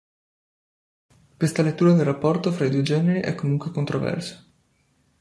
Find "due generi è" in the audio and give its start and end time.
2.71-3.35